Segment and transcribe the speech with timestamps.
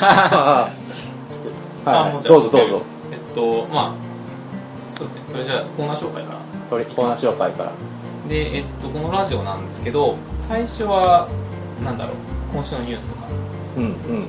[0.00, 2.24] はい。
[2.28, 2.82] どうぞどうぞ。
[3.10, 5.22] えっとまあそうですね。
[5.32, 6.38] それじゃあコーナー紹介から。
[6.70, 7.72] コーナー紹介から。
[8.28, 11.28] でえっとこのラジオなんですけど最初は
[11.82, 12.16] なんだろう。
[12.52, 13.26] 今週のニュースとか。
[13.76, 14.28] うんうん。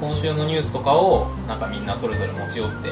[0.00, 2.90] 今週のニュースとかをなんかみんなそれぞれ持ち寄って、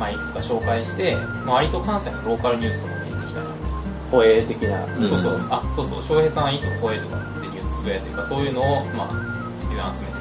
[0.00, 1.14] まあ、いくつか紹介して、
[1.46, 3.76] まあ、割と関西のローカルニュースとかも入れてきたなみたいな
[4.10, 4.84] 保衛的な。
[5.04, 5.46] そうそうそう。
[5.48, 6.02] あそうそう。
[6.02, 10.19] 翔平さんいつも声とかってニュースつぶやいてるからそういうのをまあ集めて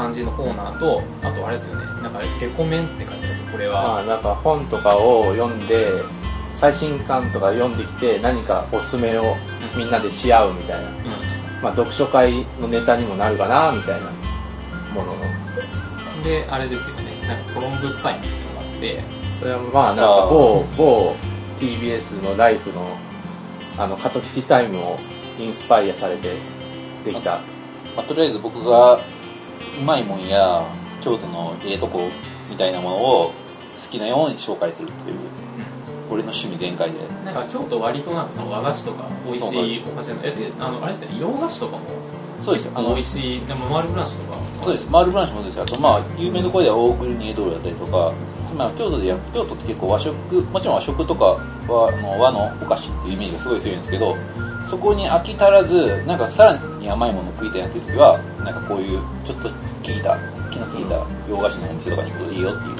[0.00, 1.84] 感じのコーナーとあとあれですよね。
[2.02, 3.82] なんかレコメンって書いてあるこれは。
[3.82, 6.02] まあなんか本とかを読んで
[6.54, 9.36] 最新刊とか読んできて何かおすすめを
[9.76, 10.94] みんなでし合うみたいな、うん。
[11.62, 14.10] まあ、読書会のネタにもなるかなみたいな。
[14.94, 15.20] ものの。
[16.24, 17.26] であれですよね。
[17.26, 19.00] なんかコロンブスタイムっていうのがあって。
[19.38, 21.16] それはまあなんか某某
[21.58, 22.96] TBS のライフの
[23.78, 24.98] あの過渡期タイムを
[25.38, 26.36] インスパイアされて
[27.04, 27.40] できた。
[27.96, 29.00] まあ、とりあえず僕がう
[29.84, 30.64] まいもんや
[31.00, 32.08] 京都のええとこ
[32.48, 33.32] みたいなものを好
[33.90, 35.16] きなように紹介するっていう
[36.10, 36.98] 俺の趣味全開で。
[37.24, 41.82] なんか京都割となんかその和菓子とか美味しいお菓子えであのあれですね洋菓子とかも
[42.42, 42.64] そうです。
[42.66, 43.46] よあの美味しい。
[43.46, 44.90] でもマールブランシュとかそうです。
[44.90, 45.56] マールブランシュもそうです。
[45.58, 48.12] よあとまあ有名どころではオーグルニエドールだったりとか、
[48.56, 51.38] まあ、京都でや京都って結構和食もちろん和食とかは
[51.88, 54.16] あの和のお菓子っていうイメージがすごい強いんですけど
[54.68, 59.54] そこに飽き足らずなんかさらに甘いものを食いたいなっていう時はなんかこういうちょっと効
[59.86, 60.18] いた
[60.50, 62.76] 気の利いた洋菓子のお店とかに行くといいよっていう。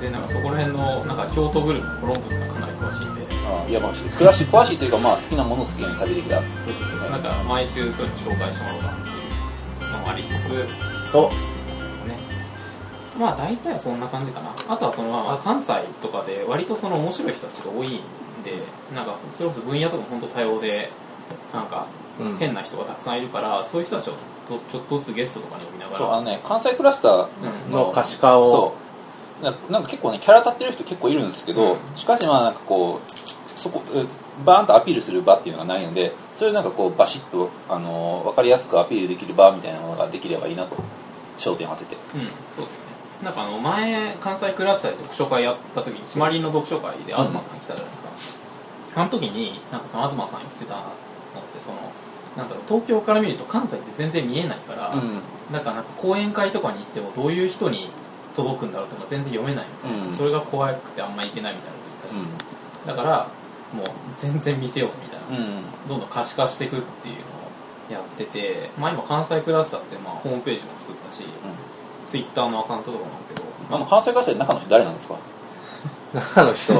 [0.00, 3.22] でなんかそこら辺のなんか京都グルメコロンブスがかなり詳しいんで。
[3.46, 6.36] あいやまあ詳しい詳しいというかまあ好きなものを好きなように食べてきた。
[6.36, 12.18] そうそうそうなんか毎週そういうの紹介してもらおうかなっていうのもありつつとですかね。
[13.18, 14.50] まあ大体はそんな感じかな。
[14.68, 15.72] あとはその、まあ、関西
[16.02, 18.00] とかで割とその面白い人たちが多いん
[18.44, 18.62] で
[18.94, 20.90] なんかそれこそ分野とか本当多様で
[21.52, 21.86] なんか
[22.20, 22.36] うん。
[22.36, 24.12] 変な人がたくさんいるからそういう人たちを
[24.48, 25.98] ちょちょっとずつゲストとかに呼びながら。
[25.98, 27.28] そうあのね関西クラスター
[27.66, 27.72] うん。
[27.72, 28.50] の可視化を。
[28.52, 28.74] そ
[29.40, 29.44] う。
[29.44, 31.78] ななんか結構ねキャラ立ってる人結構いるんですけど、うん。
[31.96, 34.04] しかしまあなんかこうそこえ
[34.44, 40.76] バーンとアピールする場っていうのがないのでそれをなんかこうバシッと、あの分かりやすくアピールできる場みたいなものができればいいなと
[41.36, 41.96] 焦点を当てて。
[42.14, 42.20] うん。
[42.54, 42.81] そうですよね
[43.22, 48.10] なんかあの前関西クラスターで読書会やった時にひまりの読書会で東さん来たじゃないですか、
[48.96, 50.84] あの時になんかその東さん言ってたのっ
[51.54, 51.78] てその
[52.36, 55.20] なんだろう東京から見ると関西って全然見えないから、うん。
[55.52, 57.90] なんかなんか講演会とかに行ってもどういう人に
[58.34, 60.12] 届くんだろうとか全然読めないみたいな、うん。
[60.12, 62.46] それが怖くてあんま行けないみたいなこと言ってたんです
[62.86, 63.28] よ、だから
[63.72, 63.86] もう
[64.18, 65.62] 全然見せようぜみたいな、うん。
[65.88, 71.24] どんどん可視化していくっていうのをやってて、まあ、今関西クラスターってまあホームページも作ったし、
[72.12, 75.16] ツイッターのアカウントとかもあるけど、あの関西クラスターで中の人誰なんですか？
[76.12, 76.74] 中の人。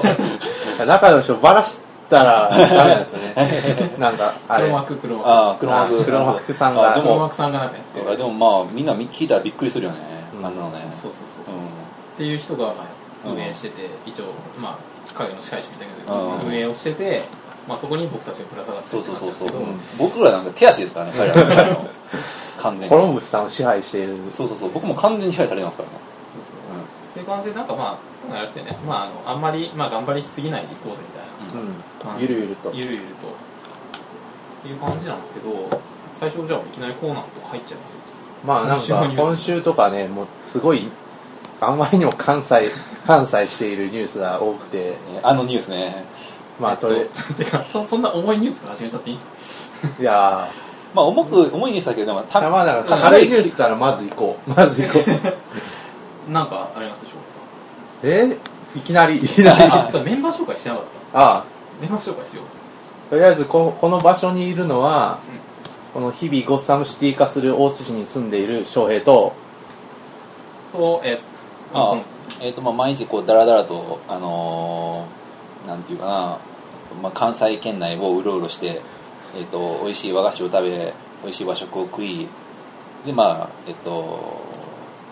[0.84, 3.34] 中の人バラしたらダメなんですよね。
[3.98, 4.64] なんかあれ。
[4.64, 5.28] 黒幕黒幕。
[5.30, 6.04] ああ黒幕。
[6.04, 7.00] 黒幕さんが。
[7.00, 9.96] 黒幕さんがなんかやってでもまあみんな聞いたらびっくりするよね、
[10.38, 10.44] うん。
[10.46, 10.84] あんなのね。
[10.90, 11.62] そうそうそうそう、うん。
[11.62, 11.64] っ
[12.18, 12.74] ていう人がまあ
[13.24, 14.24] 運営してて、一応
[14.60, 16.40] まあ影の司会者みたいなうん。
[16.40, 17.22] 運営をしてて、
[17.66, 19.60] まあ、そこに僕たちがぶら下がってるそうそうそうそう、
[19.98, 21.86] 僕らなんか手足ですからね彼らの
[22.58, 22.88] 完全に。
[22.88, 24.16] コロンブスさんを支配している。
[24.34, 24.70] そうそうそう。
[24.72, 25.94] 僕も完全に支配されてますからね、
[26.26, 26.56] そうそう。
[27.10, 27.98] っていう感じでなんかま
[28.32, 32.22] ああれですよね、まあ、あのあんまり、まあ、頑張りすぎないでいこうぜみたいな、うん。
[32.22, 32.70] ゆるゆると。
[32.72, 33.28] ゆるゆると。
[33.28, 35.80] っていう感じなんですけど
[36.12, 37.98] 最初じゃあいきなりコーナーとか入っちゃいます？
[38.46, 40.88] まあなんか今週とかねもうすごい
[41.60, 42.70] あまりにも関西
[43.06, 44.78] 関西しているニュースが多くて。
[44.78, 46.04] えーあのニュースね。
[46.60, 50.02] まあとりえっと てかそそんな重いニュースから始めちゃっていいですか？
[50.02, 50.48] いや
[50.94, 54.50] まあ重く重いニュースだけどでもたーまあなんか軽いニュースからまず行こう。
[54.54, 55.00] まず行こ
[56.28, 56.30] う。
[56.32, 58.36] なんかありますでしょうえ？
[58.76, 59.18] いきなり。
[59.18, 59.64] いきなり。
[59.70, 61.18] あそうメンバー紹介してなかった。
[61.18, 61.44] ああ。
[61.80, 63.10] メンバー紹介しよう。
[63.10, 65.18] とりあえずここの場所にいるのは、
[65.94, 69.34] この日々ゴッサムシティ化する大津市に住んでいる翔平と
[70.72, 71.20] とえ
[71.74, 72.02] あこの
[72.40, 76.12] えーとまあ、毎日こうだらだらと、あのーなんていうかな、
[77.02, 78.80] まあ、関西圏内をうろうろして、
[79.34, 82.28] えー、と美味しい和菓子を食べ美味しい和食を食い
[83.06, 84.40] でまあえっ、と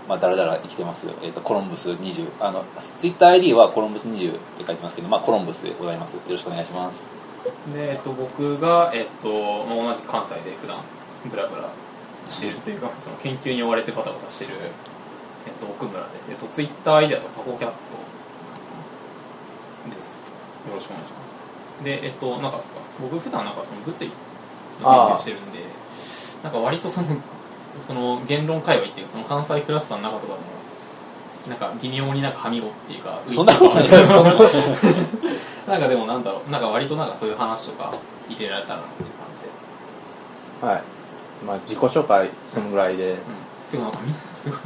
[0.08, 2.64] まあだらだら生きてます、えー、とコロンブス20あの
[2.98, 6.14] ツイッター ID はコロンブス20って書いてますけど、まあ、コロンブスでございます。
[6.14, 7.06] よろしくお願いします。
[7.72, 10.82] で、えっと、僕が、えっとまあ、同じ関西で普段
[11.24, 11.70] ブラブラ
[12.26, 14.52] してるっていうかその研究に追われてバタバタしてる、
[15.46, 17.76] えっと、奥村ですえっとツイッター ID だとパコキャット
[19.94, 20.18] です。
[20.68, 21.19] よろしくお願いします。
[21.84, 24.10] でえっとなんかそっか僕普段なんかその物理
[24.82, 25.60] の研究してるんで
[26.42, 27.08] なんか割とその
[27.86, 30.60] その言論界隈っていうかその関西クラスターの中とかでも
[31.48, 33.98] なんか微妙になんかはみごっていうか そんなことないな
[35.68, 37.92] なんかでもなんだろうなんか割となんかそういう話とか
[38.28, 39.40] 入れられたらなっていう感じ
[40.62, 40.66] で。
[40.66, 40.82] はい。
[41.46, 43.16] まあ自己紹介そのぐらいで、
[43.70, 44.60] ていうかなんかみんなすごい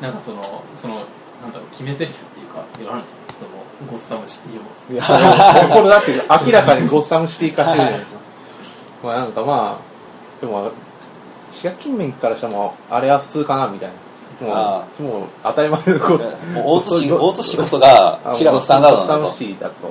[0.00, 1.04] なんかそのその
[1.42, 4.62] なんだろう決め台詞っていうかっていうのあるんですよそのゴッサムシティを。
[4.92, 5.04] いや。
[5.72, 6.12] これだって
[6.46, 8.20] 明らかにゴッサムシティ化してるじゃないですか。
[9.04, 10.72] まあなんかまあでも
[11.50, 13.94] 石垣近面からしてもあれは普通かなみたいな。
[14.40, 19.88] あもうもう当たり前のこともう大津市大津市こそがあ滋賀のスタンダードゴッサムなんだとシティだと。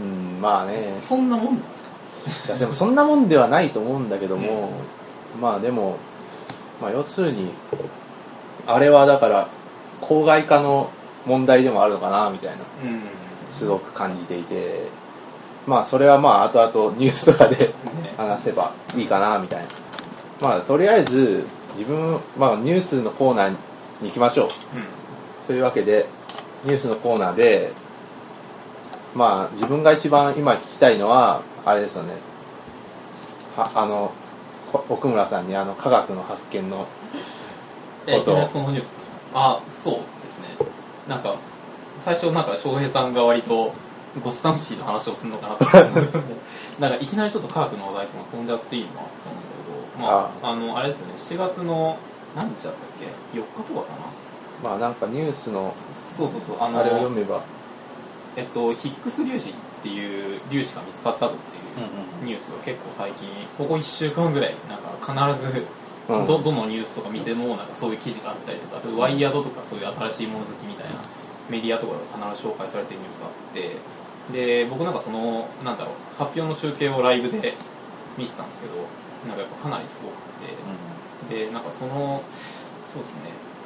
[0.00, 0.98] ううんまあね。
[1.02, 1.84] そんなもんなんです
[2.46, 2.48] か？
[2.48, 4.70] いやでもそんなもんではないと思うんだけども、
[5.40, 5.96] まあでも、
[6.80, 7.50] まあ、要するに
[8.66, 9.48] あれはだから
[10.02, 10.90] 公害化の
[11.24, 13.00] 問題でもあるのかなみたいなうん。
[13.48, 14.82] すごく感じていて
[15.66, 17.72] まあそれはまあ後々ニュースとかでね。
[18.16, 19.68] 話せばいいかなみたいな。
[20.40, 21.44] まあとりあえず
[21.76, 23.56] 自分、まあ、ニュースのコーナーに
[24.02, 24.50] 行きましょう。
[25.46, 26.06] というわけで
[26.64, 27.72] ニュースのコーナーで
[29.14, 32.14] まあ自分が一番今聞きたいのはあれですよね。
[33.56, 34.12] はあの
[34.72, 36.86] こ奥村さんにあの科学の発見の
[38.06, 39.01] えいきなりそのニュース？
[39.34, 40.46] あそうですね。
[41.08, 41.36] なんか
[41.98, 43.72] 最初なんか翔平さんが割と
[44.22, 46.22] ゴスタムシーの話をするのかなと思っ
[46.78, 51.14] なんかいきなりちょっと科学の話題とか飛んじゃっていいなと思うんだけどまああのあれですよね。
[51.16, 51.96] 7月の
[52.36, 53.86] 何日だったっけ？4日とかか
[54.62, 54.70] な？
[54.70, 56.56] まあなんかニュースのそうそうそう。
[56.60, 57.40] あのあれを読めば。
[58.36, 59.52] えっとヒックス粒子っ
[59.82, 64.78] ていう粒子が見つかったぞっていうニュースが結構最近ここ1週間ぐらいなん
[65.16, 65.66] か必ず
[66.08, 66.26] うん。
[66.26, 70.96] どどのニュースとか見てもなんかそういう記事があったりとかあとワイヤードとかそういう新しいもの好きみたいな
[71.48, 71.98] メディアとかで
[72.32, 73.76] 必ず紹介されてるニュースがあって
[74.32, 77.54] で僕なんかそのなんだろう発表の中継をライブで
[78.16, 78.74] 見てたんですけど
[79.26, 82.22] なんかやっぱかなりすごくてでなんかその
[82.92, 83.20] そうですね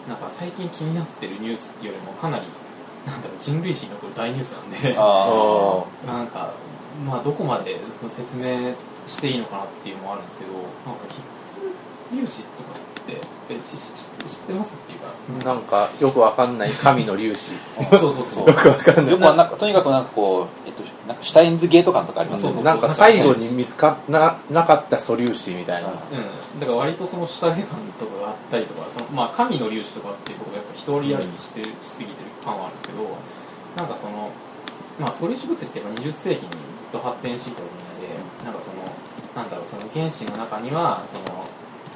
[0.08, 2.44] なんか最近気になってるニュースっていうよりもかなり
[3.06, 4.94] なんだろう人類史に残る大ニュースなんで
[6.06, 6.52] なんか、
[7.04, 8.74] まあ、どこまでその説明
[9.06, 10.52] していいのかなっていうのもあるんですけど、
[10.84, 11.62] なんかヒックス
[12.10, 13.92] 粒子とかってえしし
[14.26, 15.06] 知ってますっていうか、
[15.42, 17.52] あなんかよくわかんない神の粒子。
[17.98, 18.46] そうそうそう。
[18.48, 19.12] よくわかんない。
[19.12, 22.54] よくはなんかとにかくなんかこう、えっと、なんかシュタインズゲート感とかありますよね。
[22.54, 25.90] そうそうなんか最後に見つかななかった素粒子みたいな。
[25.90, 25.92] う
[26.56, 33.08] ん、だから割とその下下感とかがあったりとかその、まあ、神の粒子とかっていうことがやっぱ一人歩きしてる、しすぎてる感はあるんですけど
[33.76, 34.30] なんかその、
[34.98, 36.50] まあ、素粒子物理ってやっぱ20世紀に
[36.80, 38.82] ずっと発展していた分野でなんかその
[39.36, 41.44] なんだろうその原子の中にはその、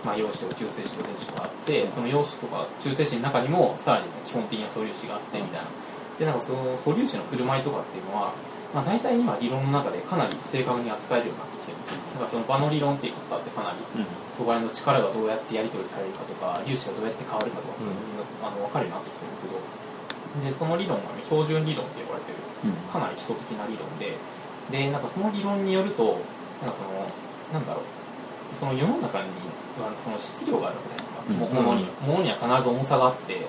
[0.04, 5.66] まあ、陽子とか中性子と電子とかあってその陽子とか中性子の中にもさらに基本的な素粒子があってみたいな。
[6.18, 8.34] でなんかその素粒子の振る舞いとかっていうのは
[8.74, 11.98] まあ、大体今理論の中でかなり正確に扱えるようになってきてるんですよ。
[12.14, 14.06] だからその場の理論っていうのを使ってかなりうん。
[14.30, 19.80] そこら辺の力がどうやってやり取りされるかとか粒子がどうやって変わるかとかっていうのが、あの分かるようになってきてるんですけど。
[20.30, 22.38] でその理論が、ね、標準理論って呼ばれてる
[22.86, 24.14] かなり基礎的な理論で。
[24.70, 26.22] でなんかその理論によると
[26.62, 27.10] なんかその
[27.50, 27.99] なんだろう
[28.52, 29.28] その世の中に
[29.80, 31.36] はその質量があるわけじゃないですか、うん。
[31.36, 33.40] も物に物には必ず重さがあって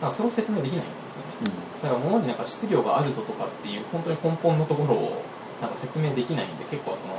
[0.00, 1.54] なんかそれを説明できないんですよね。
[1.82, 2.36] だから物になん。
[2.36, 5.22] か質量があるぞとかっていう本当に根本のところを
[5.60, 7.14] なんか説明できないんで結構その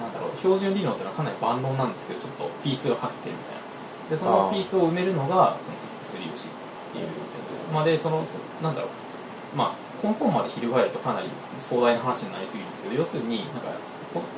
[0.00, 3.66] なんだろう標準理論っていうのはかなり万論なんですけどちょっとピースがかけてるみたいな。
[4.10, 6.52] でそのピースを埋めるのがそのヒックス粒子っ
[6.92, 7.10] ていうや
[7.48, 9.56] つです、まあ、でそのそなんだろう。
[9.56, 11.28] まあ根本まで翻るとかなり
[11.58, 13.74] 壮大な話になりすぎるんですけど要するになんかこ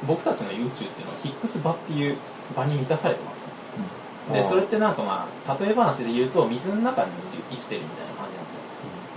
[0.06, 2.16] 僕たちの YouTube っていうのはヒックス場っていう
[2.56, 3.46] 場に満たされてます。
[4.32, 7.10] でそれってなんかまあ例え話で言うと水の中に
[7.50, 8.60] 生きてるみたいな感じなんですよ。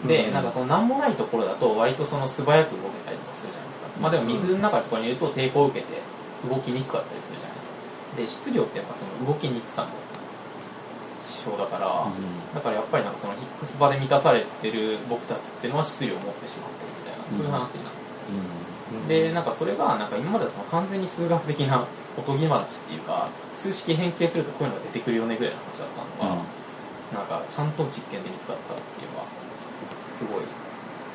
[0.08, 0.34] で、うん。
[0.34, 6.00] なんかその何もないところだと割とその素早く動けたりとかするじゃないですか、まあでも水の中とかにいると抵抗を受けて
[6.50, 7.74] 動きにくかったりするじゃないですか。
[8.18, 9.90] で質量ってやっぱその動きにくさの
[11.20, 12.08] 指標だから、
[12.56, 18.26] だからやっぱりなんかそのヒックス場で満たされてる僕たちっていうのは質量を持ってしまってるみたいなそういう話になるんです。
[18.26, 18.61] よ、
[19.08, 21.86] でなんかそれがなんか今まではその完全に数学的な
[22.18, 25.88] おとぎ話っていうか数式変形するとこういうのが出てくるよねぐらいの話だっ
[26.20, 26.44] たのが、
[27.14, 29.26] なんかちゃんと実験で見つかったっていうのは
[30.04, 30.44] すごい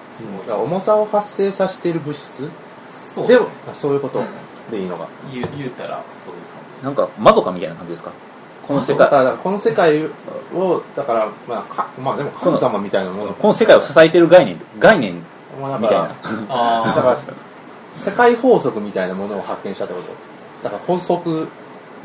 [0.09, 0.38] すごい。
[0.40, 2.49] だから重さを発生させている物質？
[2.90, 3.28] そう。
[3.28, 4.21] ですねそういうこと？
[4.21, 4.26] うん。
[4.71, 5.06] でいいのか？
[5.33, 6.85] 言う言うたらそういう感じ。
[6.85, 8.11] なんか窓かみたいな感じですか？
[8.66, 9.37] この世界。
[9.37, 10.06] この世界
[10.54, 13.35] をだからまあかまあでも神様みたいなもの。
[13.35, 15.23] この世界を支えてる概念概念み
[15.61, 16.11] たいな。
[16.49, 17.16] あ だから
[17.97, 20.09] 世界法則みたいなものを発見したってこと？
[20.62, 21.49] だから法則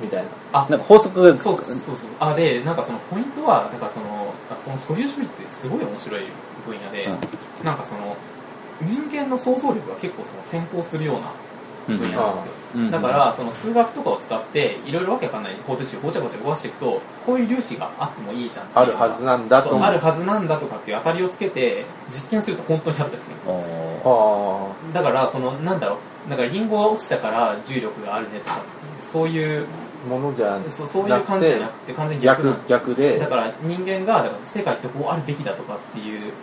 [0.02, 0.30] みたいな。
[0.54, 1.36] あなんか法則が。
[1.36, 2.10] そうそうそうそう。
[2.20, 6.22] あでなんかそのポイントはだからそのあこの素粒子物質ってすごい面白い
[6.66, 7.08] 分野で、
[7.64, 8.16] なんかその
[8.82, 11.34] 人間の想像力が結構その先行するような
[11.88, 12.92] なんですよ、うん。
[12.92, 24.76] だからその数学とかを使っていろいろわけわかんない方程式をごちゃごちゃ動かしていくとこういう粒子があってもいいじゃんあるはずなんだとあるはずなんだとかっていう当たりをつけて実験すると本当にあったりするんですよ。
[24.94, 25.98] だからそのなんだろ
[26.28, 29.66] うだからリンゴが落ちたから重力があるねとかっていうそういう
[30.08, 32.78] ものじゃなくてそうそういう感じじゃなくて完全に逆なん逆ですよ。
[32.80, 33.20] 逆で。
[33.20, 36.34] だから人間がだから世界ってこうあるべきだとかっていう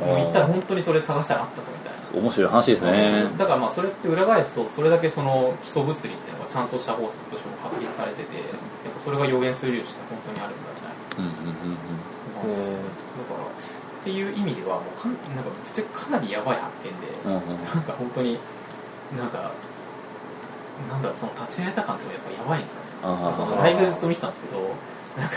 [0.00, 2.20] のを言ったら本当にそれ探したらあったぞみたいな。
[2.20, 3.26] 面白い話ですね。
[3.38, 11.30] だからまあそれって裏返すとそれだけその基礎物理っていうのがちゃんとした法則としても確立されててやっぱそれが予言する粒子って本当にあるんだみたいな。
[11.30, 11.76] うんうんうん
[12.56, 12.62] うん。
[12.62, 12.74] だか
[13.36, 17.38] らっていう意味ではもうかんなんかぶっちゃけかなりやばい発見で、うんうん。
[17.38, 18.38] うんなんか本当に
[19.16, 19.52] なんか
[20.90, 22.88] なんだろうその立ち会えた感ってやっぱやばいんですよね。
[23.36, 24.58] そのライブずっと見てたんですけど
[25.16, 25.36] なんか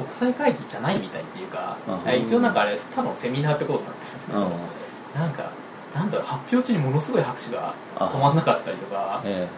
[0.00, 2.22] 国際会議じゃないみたいっていうかうん。
[2.22, 5.20] 一応なんかあれただのセミナーってことになってるんですけど、うん。
[5.20, 5.50] なんか
[5.94, 8.08] なんだろう発表中にものすごい拍手があ。
[8.08, 9.48] 止まんなかったりとかえ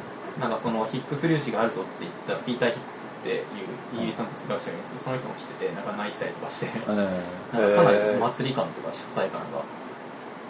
[0.40, 3.42] なんかそのヒックス粒子があるぞって言ったピーター・ヒックスっていう
[3.94, 6.70] イギリスの哲学者がいるんですけどその人も来ててなんか泣いてたりとかしてえ
[7.52, 7.58] え。
[7.58, 9.62] なんかかなりお祭り感とか主催感が。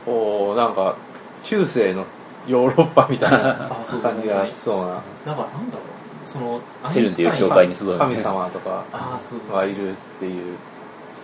[0.06, 0.96] おーなんか
[1.42, 2.06] 中世の
[2.46, 3.70] ヨーロッパみたいな
[4.02, 4.94] 感じがしそうな。
[5.26, 10.56] だからなんだろうそのえセルンっていう教会に集う神様とかがいるっていう。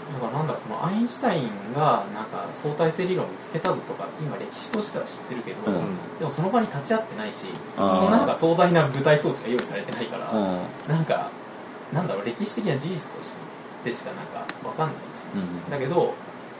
[0.08, 5.96] だからなんだろうそのアインシュタインがなんか相対性理論を見つけたぞとか今歴史としては知ってるけど、うん。
[6.18, 10.58] でもその場に立ち会ってないしそんななんか壮大な舞台装置が用意されてないから、うん。
[10.88, 11.30] なんか
[11.92, 13.38] なんだろう歴史的な事実とし
[13.84, 15.42] てしかなんか分かんないじゃん。
[15.42, 15.70] うん。
[15.70, 16.14] だけど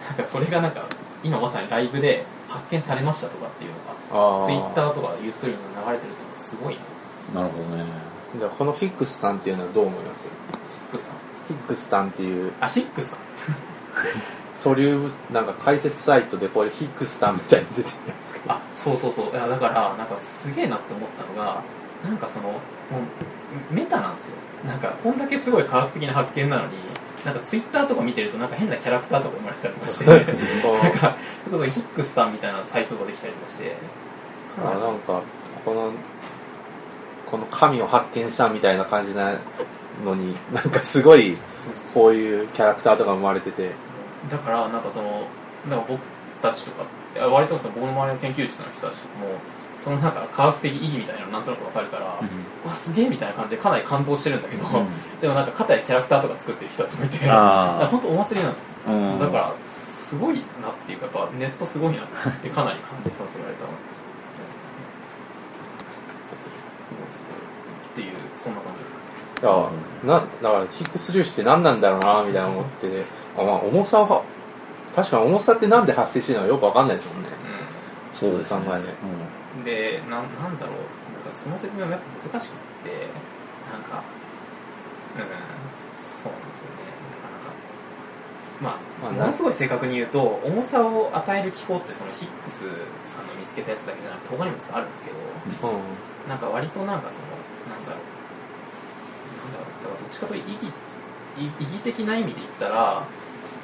[0.07, 0.85] なんかそれがなんか
[1.25, 3.73] 今まさにライブで発見されましたとかっていう
[4.12, 6.76] のがツイッターとかユーストリームに流れてるってすごい
[7.35, 7.85] ななるほどね
[8.37, 10.29] じゃあこのヒックスさんっていうのはどう思います？
[10.29, 10.35] ヒ
[10.91, 11.17] ックスさん。
[11.49, 12.53] ヒックスさんっていう。
[12.61, 13.19] あヒックスさん。
[14.63, 19.31] ソリュームなんか解説サイトでこれヒックスさんみたいに出てるんですけどあそうそうそう。
[19.31, 21.63] いやだからなんかすげえなって思ったのが
[22.05, 22.59] なんかそのも
[23.71, 24.35] うメタなんですよ。
[24.67, 26.73] なんかこんだけすごい科学的な発見なのに
[27.25, 33.75] なんかツイッターとか見てるとなんか変なキャラクターとか生まれてたりとかして なんかそれこそヒックスさんみたいなサイトができたりとかして。
[34.61, 35.23] あなんか
[35.65, 35.93] この
[37.31, 39.35] この神を発見したみたいな感じな
[40.05, 41.37] のになんかすごい
[41.95, 43.73] こういうキャラクターとか生まれてて。
[44.31, 45.27] だからなんかその
[45.69, 46.01] なんか僕
[46.43, 46.85] たちとか
[47.29, 49.39] 割とその僕の周りの研究室の人たちも
[49.77, 52.05] そのなんか科学的意義みたいなのなんとなくわかるから、
[52.69, 54.65] わすげえみたいな感じでかなり感動してるんだけど、
[55.21, 59.21] でもなんか肩やキャラクターとか作ってる人たちもいて 本当お祭りなんですよ、うん。
[59.21, 60.43] だからすごいなっ
[60.85, 62.07] ていうかやっぱネットすごいなっ
[62.43, 63.65] てかなり感じさせられた
[66.83, 68.73] すごいすごいっていうそんな感
[69.38, 69.71] じですねだか
[70.02, 73.04] らなだからヒックス粒子って何なんだろうなみたいな思ってて
[73.37, 74.23] あ、まあ、重さは
[74.95, 77.28] 確かに重さってなんで発生してるのかよくわかんないですもんね。
[78.18, 78.49] そうですね。
[78.49, 78.95] そう考えで。
[78.99, 79.64] うん。
[79.64, 80.83] でなんなんだろう。
[81.14, 83.07] なんかその説明もやっぱ難しくって
[83.71, 84.02] なんか
[85.14, 85.30] うん
[85.87, 86.83] そうなんですよね。
[87.14, 87.54] なかなか
[88.59, 92.66] まあ、まあものすごい正確に言うと重さを与える機構ってそのヒックス
[93.07, 95.16] さんの見つけたやつだけじゃなくて他にもあるんですけど
[95.71, 95.80] うん。
[96.28, 97.28] なんか割となんかその
[97.71, 98.08] なんだろう
[99.85, 100.65] どっちかというと意義
[101.39, 103.05] 意意義的な意味で言ったら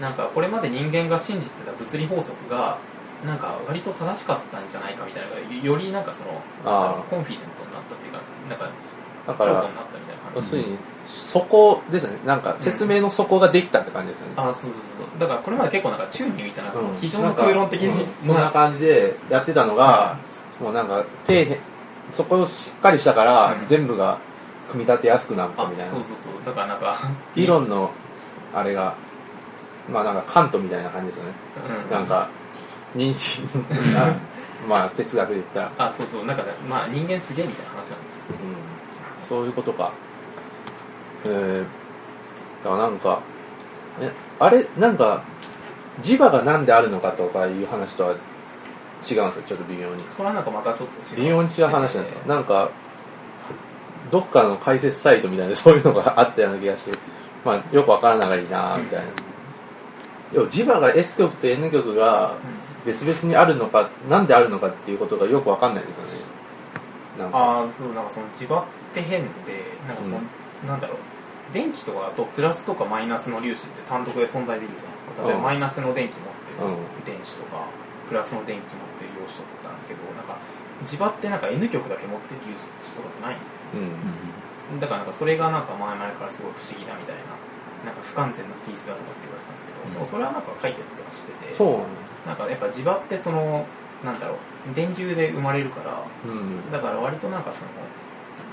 [0.00, 2.78] なんかこれまで人間が信じてた物理法則が
[3.26, 6.42] なんか割と正しかったんじゃないかみたいなのがよりなんかその
[7.10, 8.70] コンフィデントになったっていうかなんか
[9.26, 10.40] だから強固になったみたいな感じ。
[10.40, 12.18] 要するにそこですね。
[12.24, 15.20] なんか説明の底ができたって感じですよね、あそうそうそう。
[15.20, 20.16] だからこれまで結構なんか宙に浮いたなそのうん机上の空論的に、なんかそんな感じでやってたのが、
[20.60, 21.60] もうなんか底辺
[22.10, 23.66] そこをしっかりしたから、うん。
[23.66, 24.18] 全部が
[24.70, 25.90] 組み立てやすくなったあみたいな。
[25.90, 26.32] そうそうそう。
[26.44, 26.96] だからなんか
[27.34, 27.90] 議論の
[28.54, 28.94] あれが
[29.90, 31.32] まあなんかカントみたいな感じですよね、
[31.88, 31.94] うん。
[31.94, 32.28] なんか
[32.96, 33.46] 認識
[33.94, 34.14] な
[34.68, 36.24] まあ哲学で言ったら、あそうそう。
[36.24, 37.96] なんかねまあ人間すげえみたいな話なんですよ。
[38.30, 39.90] うん、そういうことか。
[41.26, 43.20] えー、だからなんか
[44.00, 45.22] えあれなんか
[46.02, 48.16] 磁場が何であるのかとかいう話とは違うん
[49.04, 49.30] ですよ。
[49.46, 50.04] ちょっと微妙に。
[50.10, 51.22] それはなんかまたちょっと違う。
[51.22, 52.20] 微妙に違う話なんですよ。
[52.26, 52.70] なんか
[54.10, 56.98] どっかの解説サイトみたいなそういうのがあったような気がして
[57.44, 59.06] まあよくわからないがいいなみたいな、
[60.32, 62.34] でも磁場が S 極と N 極が
[62.84, 66.10] 別々にあるのかなんであるのかっていうことがよくわかんないですよね。
[67.18, 67.38] なんか。
[67.38, 69.28] ああそうなんかその磁場って変で
[69.88, 70.20] なんかその、
[70.66, 70.98] なんだろう。
[71.52, 75.22] 電気とかだとプラスとかマイナスの粒子って単独で存在できるじゃないですか。
[75.22, 75.44] 例えばうん。
[75.44, 77.04] マイナスの電気持ってるうん。
[77.04, 77.64] 電子とか
[78.08, 80.38] プラスの電気持ってる陽子とかなんですけどなんか
[80.82, 83.70] 磁場ってなんか N 極だけ持ってる粒子とかってないんですよ。
[84.72, 84.80] うん。
[84.80, 87.36] だからなんかそれがなんか前々からすごい不思議だみたいな
[87.86, 90.06] なんか不完全なピースだとかって言われてたんですけど、うん。
[90.06, 92.26] それはなんか解決がしててそう。
[92.26, 93.66] なんかやっぱ磁場ってその
[94.02, 96.72] なんだろう電流で生まれるからうん。
[96.72, 97.70] だから割となんかその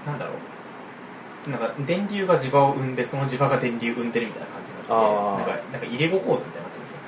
[0.06, 0.34] なんだろ
[1.48, 7.00] うなんか電流が磁場を生んでその磁場が電流生んでるみたいな感じになってなんかなんか入れ子構造みたいになってるんですよ。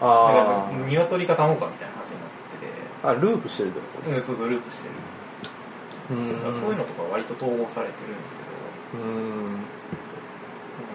[0.00, 1.93] だあから鶏か卵かみたいな
[3.04, 4.94] ああループしてるってこうんそうそうループしてる。
[6.08, 6.52] とうん。
[6.52, 8.34] そういうのとか割と統合されてるんです
[8.92, 9.04] けど。
[9.04, 9.14] うーん。
[9.14, 9.28] でも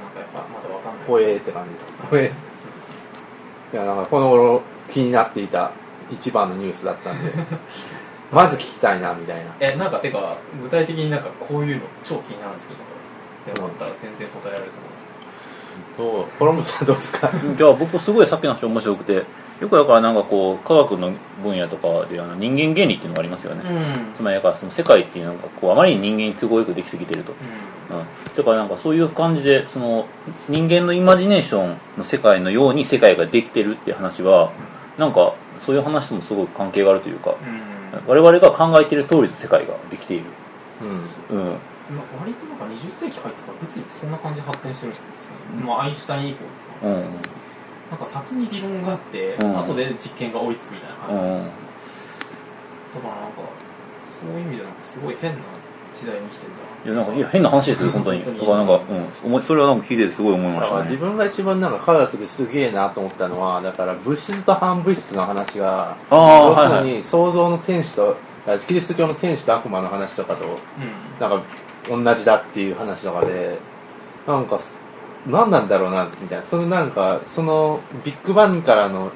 [0.03, 1.07] なんかやっぱまだわかんない。
[1.07, 3.75] ほえーって感じですほえー。
[3.75, 4.61] いやなんかこの頃
[4.91, 5.71] 気になっていた
[6.11, 7.31] 一番のニュースだったんで。
[8.31, 9.51] まず聞きたいなみたいな。
[9.59, 12.79] えなんかてか具体的になんかこういうの超気になるんですけど。
[13.51, 14.71] って思ったら全然答えられる
[15.97, 16.19] と思う。
[16.19, 16.27] どう。
[16.37, 17.29] コロンブスさんどうですか？
[17.57, 19.23] じゃあ僕すごいさっきの話面白くて
[19.59, 21.11] よくだからなんかこう科学の
[21.43, 24.13] 分野とかであの人間原理っていうのがありますよね、うん。
[24.13, 27.33] つまりだからその世界っていうのがこうあまりに人間に都合よくできすぎてると、
[27.91, 30.05] うん、だからなんかそういう感じでその
[30.47, 34.53] 人間のイマジネーションの世界のように世界ができてるっていう話は
[34.97, 37.69] なんかそういう話ともすごく関係があるというかうん。
[38.07, 40.25] 我々が考えている通りの世界ができている、
[41.29, 41.37] うん。
[41.37, 46.35] うん、まあ割となんか20世紀入ってから物理ってそんな感じで発展してるんですね、まあ、アインシュタイン以
[46.81, 47.38] 降うん
[47.89, 49.59] なんか先に理論があって、うん。
[49.59, 51.59] 後で実験が追いつくみたいな感じうんなんです、
[52.93, 53.37] だからなんか
[54.05, 55.37] そういう意味でなんかすごい変な
[55.99, 58.23] 時代に生きてんだいやなんかいや変な話ですよ本当に。
[58.23, 58.39] 本当に。
[58.39, 58.81] だからなんか、
[59.25, 60.91] うん、それはなんか聞いててすごい思いまだからしたね。
[60.91, 68.17] 自分が一番なんか科学ですげえなと思ったのはだから物質と反物質の話がああ要するに創造の天使と
[68.67, 70.51] キリスト教の天使と悪魔の話とかとうん。
[71.19, 71.45] なんか
[71.89, 73.57] 同じだっていう話とかで
[74.27, 74.75] なんかす
[75.27, 76.45] 何なんだろうなみたいな。
[76.45, 79.11] そのなんかそのビッグバンからの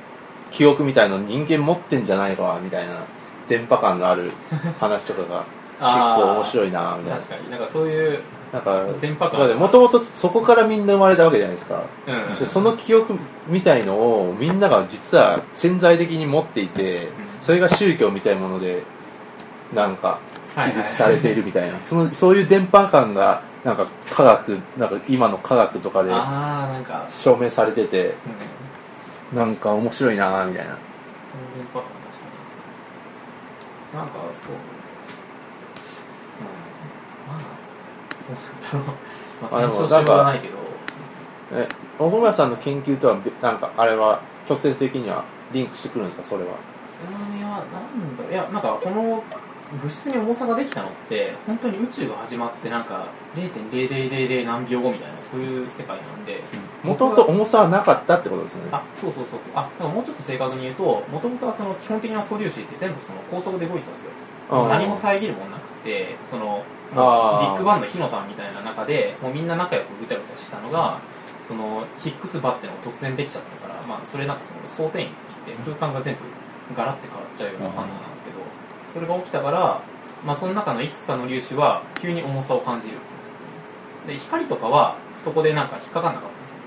[0.51, 3.03] 記憶みたいの人間持ってんじゃないかみたいな
[3.47, 4.31] 電波感のある
[4.79, 5.45] 話とかが
[5.79, 7.17] 結構面白いなみたいな。
[7.17, 7.51] 確かに。
[7.51, 8.19] なんかそういう
[8.51, 11.83] なんか電波感もともとそこからみんな生まれたわけじゃないですか。
[12.07, 13.17] うんでその記憶
[13.47, 17.07] みたいのをみんなが実は潜在的に持っていて
[17.41, 18.83] それが宗教みたいなもので
[19.73, 20.19] なんか
[20.55, 21.81] 記述されているみたいな。
[21.81, 28.15] そのそういう電波感がなんか科学なんか今の科学とかでああなんか、証明されてて
[29.31, 30.71] うん、なんか面白いなみたいな。
[30.71, 32.63] その電波感確かにですね。
[33.93, 34.53] なんかそう
[38.73, 39.49] うん。
[39.49, 40.53] まあどうなんだろうまないけど。
[41.55, 41.67] え
[41.99, 46.49] 小村さんの研究とはべなんかあれは直接的にはリンクしてくるんですかそれは？
[47.31, 47.37] うん。
[47.37, 49.23] いやなんだいやなんかこの
[49.81, 56.41] 物質に重さができたのって本当に宇宙が始まってなんか0.0000何秒後みたいなそういう世界なんで
[56.83, 58.63] もともと重さはなかったってことですね。
[58.71, 59.53] あそうそうそうそう。
[59.55, 64.11] あだからもうちょっと正確に言うともともとはその基本的な素粒子って全部その高速で動いてたんですよ。
[64.51, 70.99] うん何も遮るもんなくてそのビッグバンの火の玉みたいな中でもうみんな仲良くぐちゃぐちゃしたのが
[71.47, 75.15] そのヒックス場っていうのが突然できちゃったから、まあ、それなんかその総転移って
[75.47, 76.21] 言って空間が全部
[76.75, 78.37] ガラって変わっちゃうような反応なんですけど、
[78.93, 79.81] それが起きたから、
[80.23, 82.97] まあ、その中のいくつかの粒子は急に重さを感じる。
[84.05, 86.57] で光とかはそこでなんか引っかかんなかったんですよ。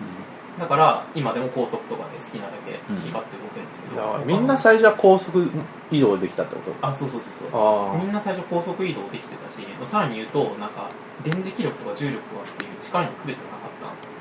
[0.59, 5.51] だから今でも高速とかで好きなだけ好き勝手動けるんですけど、だからみんな最初は高速
[5.91, 6.73] 移動できたってこと？
[6.81, 7.93] あそうそうそうそう。
[7.95, 10.89] あみんな最初高速移動できてたしさらに言うとなんか
[11.23, 13.71] 電磁気力とか重力とかっていう力にも区別がなかっ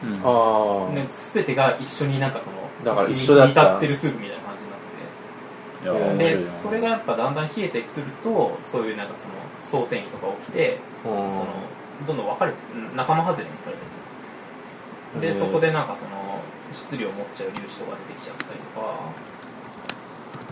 [0.03, 0.27] たんですうん。
[0.27, 3.63] あ全てが一緒になんかそのだから一緒だった。
[3.63, 4.43] 煮立ってるスープみたいな
[6.17, 11.31] でそれがやっぱだんだん冷えてくるとそういうなんかその総転移とか起きてうん。
[11.31, 11.47] その
[12.05, 13.85] どんどん分かれてうん仲間外れにされてい
[15.13, 15.43] くんですよ。
[15.43, 16.41] でそこでなんかその
[16.73, 19.35] 質量を持っちゃう粒子とか出てきちゃったりとか。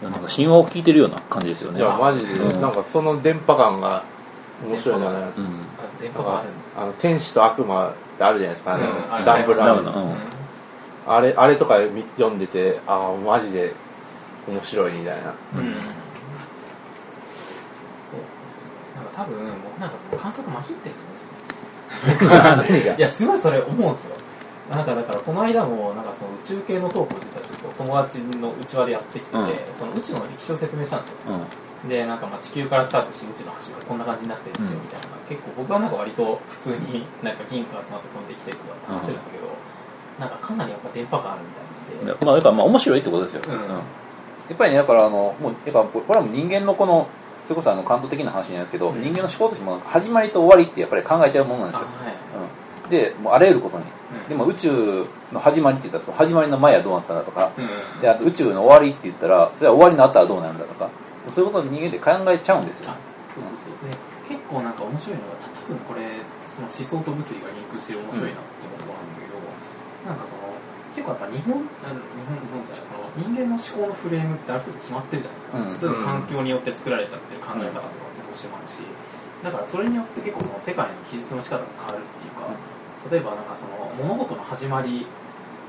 [0.04, 1.80] なんか神話を聞いてるような感じですよね。
[1.80, 2.62] いやマジで、うん。
[2.62, 4.04] なんかその電波感が
[4.66, 5.32] 面白いんだねうんあ
[6.02, 8.86] 電波なんかがあるあの天使と悪魔ってあるじゃないですか、あの
[9.20, 10.16] うんダンブラウンうん。
[11.06, 13.74] あれあれとか見読んでてああマジで
[14.48, 15.30] 面白いみたいな。
[15.30, 15.36] うん。
[18.04, 18.20] そう
[18.96, 24.18] なんか多分僕なんかその感覚まひってると思うんですよ いやすごいそれ思うんですよ。
[24.72, 29.48] なんかだからこの間もなんかその宇宙系のトークを実はちょっと友達の内輪でやってきてて、うん。
[29.74, 31.16] その宇宙の歴史を説明したんですよ。
[31.84, 31.90] うん。
[31.90, 34.84] でなんかまあ地球からスタートして宇宙の端までこんな感じになってるんですようん。
[34.84, 39.52] みたいな、結構僕はなんか割と普通になんか銀河が集まってこうできてるとかって話せるんだけど、
[40.20, 43.54] なんかかなりやっぱ電波感あるみたいなんで、まあだからまあ面白いってことですよ、うん。
[43.54, 43.60] や
[44.54, 47.08] っぱりねだからあのもうやっぱこれはもう人間のこの
[47.44, 49.02] それこそあの感動的な話じゃないですけど、うん。
[49.02, 52.16] 人間の思考としても始まりと終わりってやっぱり考えちゃうものなんですよ、あはい。
[52.84, 53.84] うん、でもうあらゆることに。
[54.24, 54.30] うん。
[54.30, 58.02] でも宇宙の始まりって言ったらその始まりの前はどうなったんだとかうん。
[58.02, 60.90] であと宇宙の終わりって言ったらそれは終わりの後はどうなるんだとか
[61.30, 62.92] そういうことを人間で考えちゃうんですよ。
[62.92, 63.90] あそうそうそう。
[63.90, 66.08] で結構なんか面白いのがた多分これ
[66.48, 69.36] その思想と物理がリンクして面白いなって思うところなんだけど、
[70.08, 70.53] なんかその
[70.94, 75.76] 結構やっぱ日本あの日本日本じゃないその人間の思考のフレームってある程度決まってるじゃないですか、うん。
[75.76, 78.86] それが環境によって作られちゃってる考え方とかってどうしてもあるし
[79.44, 82.48] だからそれによって結構その世界の記述の仕方が変わるっていうか、
[83.12, 85.06] 例えばなんかその物事の始まり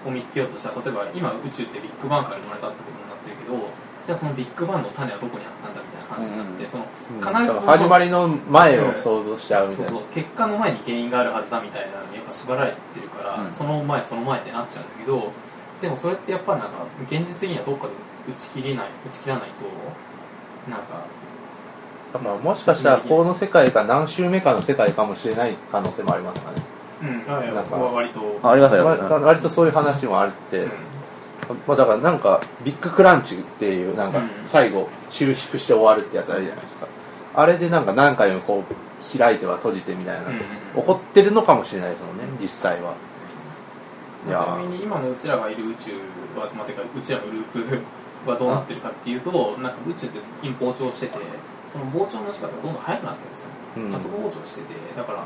[0.07, 3.59] を見つけようとしたら例えば今宇宙ってビッグバンから生まれたってことになってるけど
[4.05, 7.45] じゃあそのビッグバンの種はどこにあったんだな話になって、うんそのうん。
[7.45, 13.51] 必ず始まりの前を想像しちゃうみたいな、そうそう結果の前に原因があるはずだみたいなのにやっぱ縛られてるから、うん。
[13.51, 15.33] その前その前ってなっちゃうんだけど
[15.83, 17.93] でもそれってやっぱりなんか現実的にはどっかで
[18.29, 21.07] 打ち切れない打ち切らないとなんか
[22.13, 26.63] だからもしかしたらこの世界が何周目かの世界かもしれない可能性もありますかね、
[27.03, 27.35] うん。
[27.35, 28.21] あいやなんか割と。
[28.43, 30.71] ああります割とそういう話もあって、うん
[31.67, 34.31] まあ、だからなんかビッグクランチっていうなんかうん。
[34.45, 36.87] 最後収縮して終わるってやつあるじゃないですか。
[37.35, 40.41] あれでなんか何回もこう開いては閉じてみたいな、うん
[40.75, 42.95] 起こってるのかもしれないですもんね実際は。
[44.25, 45.93] ちなみに今のうちらがいる宇宙
[46.35, 47.63] は、まあ、てかうちらのループ
[48.27, 51.19] はどうなってるかっていうとなんか宇宙って今膨張してて
[51.71, 53.93] その膨張の仕方がどんどん速くなってるんですよ、うん。
[53.93, 55.23] 加速膨張しててだから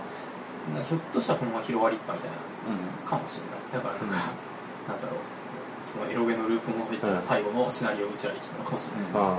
[0.83, 2.37] ひょっとしたらこのまま広がりっぱみたいな
[2.69, 3.85] うんかもしれない。
[3.85, 4.37] だからなんか、
[4.85, 5.38] なんだろう
[5.89, 9.39] そのエロゲのループもので言ったら最後のシナリオをうちらに来たのかもしれない、あ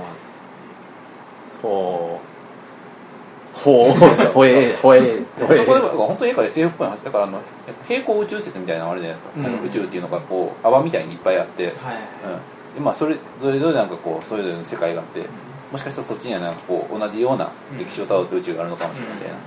[1.62, 3.58] ほう。
[3.58, 3.92] ほう。
[4.32, 7.40] ほえほえほえ本当に絵から SF っぽい話だからあの
[7.86, 9.46] 平行宇宙説みたいなのあるじゃないですか、うん。
[9.46, 11.74] あの宇宙っていうのがこう泡みたいにいっぱいあって、はい。
[11.74, 12.74] うん。
[12.74, 15.24] でまあ、それそれぞれなんかこうそれぞれの世界があって
[15.72, 19.40] もしかしたらそっちにはなんかこう同じような歴史をたどった宇宙があるのかもしれないみたいな、ま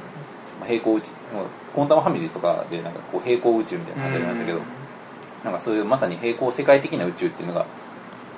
[0.65, 4.59] あ、平行宇宙もうコンタムファミリーとかでなんかこう平行宇宙みたいな話ありましたけど、
[5.43, 7.65] なんかそういうまさに平行世界的な宇宙っていうのが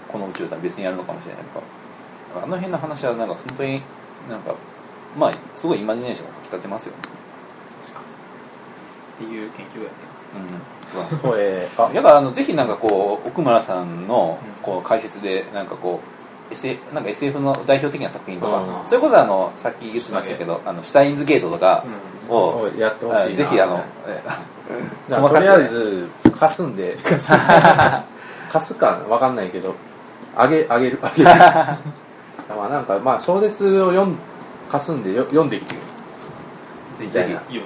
[0.07, 1.65] この宇宙とは別にあるのかもしれないとか
[2.43, 3.81] あの辺の話はなんか本当に
[4.29, 4.55] なんか
[5.17, 6.97] まあすごいイマジネーションをかきたてますよね。
[9.15, 11.09] っていう研究をやってます、うん。
[11.09, 16.01] そうほえあだからあのぜひなんかこう奥村さんのうんこう解説でなんかこ
[16.51, 18.87] う SF, なんか SF の代表的な作品とか、うん。
[18.87, 21.85] それこそあのさっき言ってましたけどあのシュタインズゲートとか
[22.29, 22.35] うん。
[22.35, 23.83] を、おいやってほしいぜひあの、
[25.09, 26.97] とりあえず貸すんで。
[27.03, 27.33] 貸 す
[28.51, 29.75] 貸すかわかんないけど
[30.35, 30.99] あげあげる。
[31.01, 31.29] あげる。
[32.55, 34.17] まあなんかまあ小説を読ん
[34.71, 35.75] 貸すんでよ読んできて。
[35.75, 35.83] くぜ
[36.99, 37.03] ひ。
[37.05, 37.35] みたいな。
[37.41, 37.65] 読むよ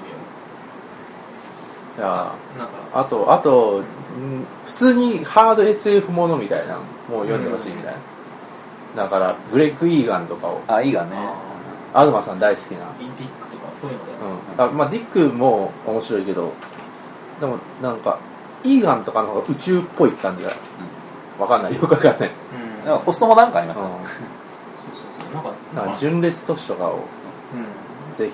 [1.97, 7.93] いやなんかあとあとん普通にハード SF ものみたいなのもう読んでほしいみたい
[8.95, 10.61] な、だからグレッグ・イーガンとかを。
[10.67, 11.09] あいいがね。
[11.93, 12.85] あ東さん大好きな。
[12.99, 14.11] ーインディックとかそういうので、
[14.55, 16.53] うん、あまあディックも面白いけど
[17.39, 18.19] でもなんか
[18.63, 20.51] イーガンとかの方が宇宙っぽい感じが
[21.39, 21.73] わかんない。
[21.75, 22.31] よくわかんない、
[22.81, 22.85] うん。
[22.85, 24.25] なんかポストモダン感ありますうよね、そう
[24.95, 25.33] そうそう。
[25.33, 26.95] なんかん、なんなんかか純烈都市とかを
[27.53, 28.15] うん。
[28.15, 28.33] ぜひ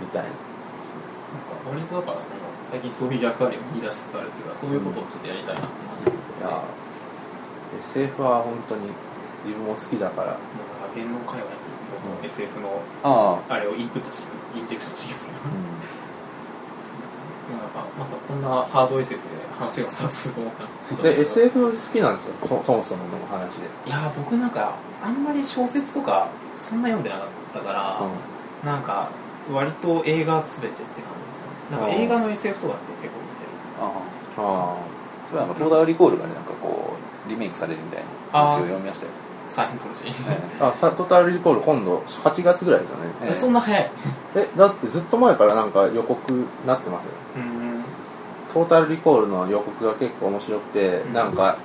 [0.00, 0.22] みたい。
[0.22, 6.62] ななんか割とだからその最近そういう役割を見出しつつあるっていうかそういうことをちょっとやりたいなって初めていや
[7.80, 8.88] SF は本当に
[9.44, 10.32] 自分も好きだから。
[10.32, 11.58] もうなんか言論界隈に
[11.92, 12.16] どん。
[12.16, 13.58] どん SF のああ。
[13.60, 15.34] れをインプットしてインジェクションしてきますよ。
[15.44, 15.52] なん。
[15.52, 15.58] か
[17.98, 21.02] まさかこんなハード SF で話がスタートすると思った。
[21.02, 28.00] らで SF 好きなんですよそそもそもの話で、いやー僕なんかあんまり小説とかそんな読んでなかったから、
[28.62, 29.10] うなんか
[29.52, 31.78] 割と映画すべてって感じですね。
[31.78, 33.50] なんか映画の SF とかって結構見てる。
[33.80, 34.76] あああん、あ
[35.28, 39.12] それはなんか東大リコールがねなんかこうリメイクされるみたいな話を読みましたよ、
[39.48, 40.12] サイレントのシーン。
[40.30, 43.04] えあさトータルリコール今度8月ぐらいですよね。
[43.22, 43.34] ええ。
[43.34, 43.90] そんな早い。
[44.34, 47.10] えだってずっと前からなんか予告なってますよ。
[47.36, 47.84] うん。
[48.52, 51.12] トータルリコールの予告が結構面白くて、うん。
[51.12, 51.58] なんか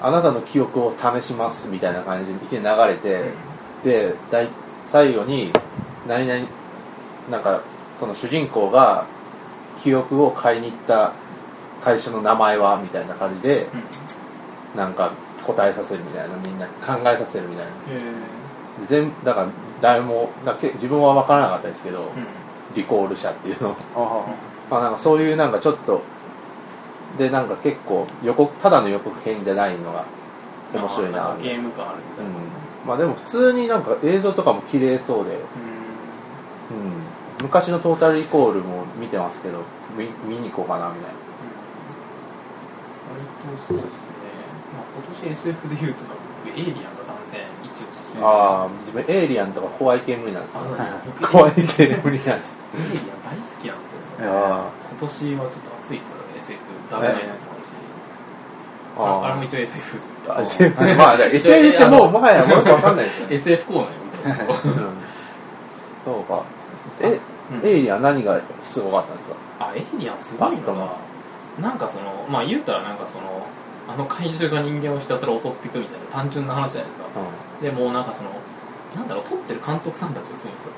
[0.00, 3.30] あなたの記憶を試しますみたいな感じにいきなり流れて、
[3.82, 4.48] でだい
[4.90, 5.52] 最後に
[6.06, 6.46] 何々
[7.30, 7.62] なんか
[7.98, 9.06] その主人公が
[9.78, 11.12] 記憶を買いに行った
[11.80, 13.68] 会社の名前はみたいな感じで
[14.74, 14.78] うん。
[14.78, 15.12] なんか
[15.54, 17.72] 答えさせるみたいなみんな考えさせるみたいな。
[17.90, 18.38] え
[18.86, 19.48] 全だから
[19.80, 22.08] 誰もだけ自分は分からなかったですけど、ーうん。
[22.74, 23.76] リコール社っていうの。
[23.96, 24.26] あ
[24.70, 26.02] まあなんかそういうなんかちょっと
[27.16, 30.04] でなんか結構予告ただの予告編じゃないのが
[30.72, 31.36] 面白いな。
[31.42, 32.34] ゲーム感あるみたいな、うん。
[32.86, 35.42] まあでも普通になんか映像とかも綺麗そうで、うん、うん。
[37.42, 39.62] 昔のトータルリコールも見てますけど
[39.96, 41.08] 見見に行こうかなみたいな。
[43.10, 44.07] 割とそうです
[45.02, 46.04] 年 SF でいうと
[46.44, 50.54] 僕エイリアンが断然一押しでああ自分エイリアンとか怖い系無理なんです。
[50.54, 50.60] よ
[51.30, 52.58] 怖い系無理なんです。
[52.74, 57.72] エイリアン大好きなんですけど、あ今年はちょっと暑いですよね SF ダメないともあるし、
[58.96, 63.28] あああれも一応 SF ですあ SF まあ SF ってもうもはやよくわかんないですよ。
[63.28, 64.44] ね、SF コーナーみたいな。
[64.44, 64.94] うん、
[66.04, 66.44] そうか。
[67.00, 67.20] え、
[67.52, 67.66] うん。
[67.66, 69.36] エイリアン何がすごかったんですか？
[69.60, 70.96] あエイリアンすごいのが
[71.60, 73.46] なんかそのまあ言うたらなんかその
[73.88, 77.08] あの怪獣が人間をひたすら襲っていくみたいな単純な話じゃないですか。
[77.62, 78.30] でもうなんかその
[78.94, 80.72] なんだろう撮ってる監督さんたちがすごいんですよ。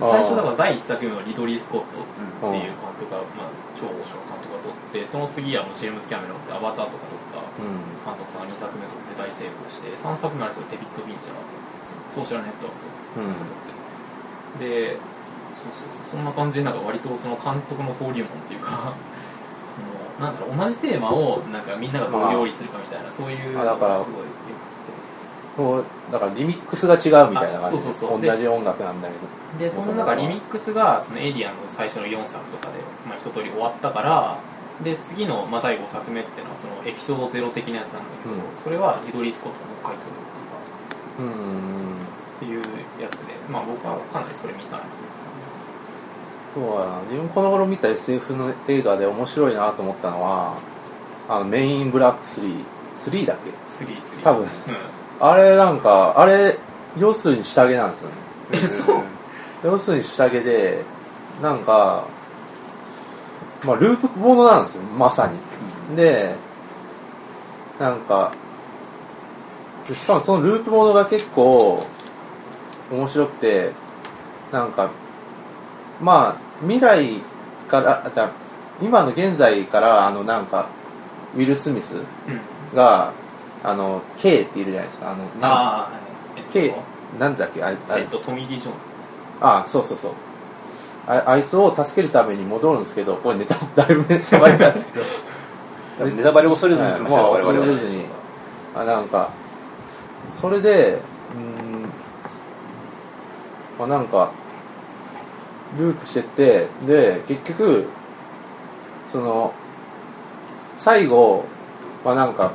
[0.00, 3.50] 最初だから第1作目はリドリー・スコットっていう監督が、まあ、
[3.80, 7.80] 超大御所の監督が撮ってその次はもうジェームズ・キャメロンってアバターとか撮ったうん。
[8.04, 11.40] 監督さんが2作目撮って大成功して3作目はデビッド・フィンチャーが
[12.12, 13.56] ソーシャルネットワークとかうん撮っ
[14.60, 14.68] て。
[14.68, 15.00] で
[15.56, 18.92] そうそうそうそんな感じでなんか割とその監督の登竜門っていうか
[19.64, 19.88] その
[20.20, 24.26] なんだろう同じテーマをなんかみんながどう料理するかみたいなそういうのがすごいよ
[25.56, 27.78] もうだからリミックスが違うみたいな感じ。
[27.78, 28.20] あそうそうそう。
[28.20, 29.58] 同じ音楽なんだけど。
[29.58, 34.38] でその中リミックスがそのエイリアンの最初の4作とかで、まあ、一通り終わったから
[34.84, 38.40] で次の、まあ、第5作目っていうのはそのエピソードゼロ的なやつなんだけど、うん。
[38.54, 40.12] それはリドリー・スコットがもう一回撮る
[41.18, 42.04] うん
[42.36, 42.68] っていうか。
[42.68, 43.32] っていうやつで。
[43.50, 44.84] まあ僕はかなりそれ見たいな
[46.56, 50.56] そうだな自分この頃見た SF の映画で面白いなと思ったのは
[51.28, 52.24] あのメインブラック
[52.96, 54.42] 33だっけ？33多分。
[54.42, 54.48] うん。
[55.20, 56.56] あれなんかあれ
[56.96, 58.14] 要するに下着なんですよね。
[58.52, 59.02] えそう。
[59.64, 60.82] 要するに下着で
[61.42, 62.06] なんか
[63.62, 65.30] まあループものなんですよまさ
[65.90, 65.96] に。
[65.96, 66.34] で
[67.78, 68.32] なんか
[69.86, 71.86] でしかもそのループものが結構
[72.90, 73.72] 面白くて
[74.50, 74.90] なんか
[76.00, 77.20] まあ未来
[77.68, 78.30] からあじゃあ
[78.80, 80.68] 今の現在からあのなんか
[81.34, 82.04] ウィル・スミスうん。
[82.76, 83.12] が
[83.62, 85.12] あの K っているじゃないですか。
[85.12, 85.90] あのなんあ
[86.36, 86.74] えっと K
[87.18, 87.62] なんだっけ？
[87.62, 88.84] ああえっとトミー・リー・ジョーンズ。
[89.40, 90.12] あそうそうそう。
[91.06, 94.98] ああいつを助けるために戻るんですけどこれネタだいぶネタバレなんですけ
[96.04, 96.06] ど。
[96.10, 97.66] ネタバレを恐れずに言ってましたよ、はいもう我々は。
[97.66, 98.04] 恐れずに。
[98.74, 99.30] あなんか
[100.32, 100.98] それで
[101.34, 101.88] うーん。
[103.78, 104.30] まあなんか
[105.78, 107.86] ループしてってで結局
[109.08, 109.52] その
[110.76, 111.44] 最後
[112.04, 112.52] まあなんか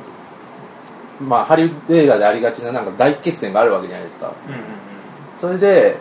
[1.20, 4.32] まあハリウッド映画でありがちななんか大決戦があるわけじゃないですか。
[4.46, 4.66] うんうんうん。
[5.36, 5.96] それで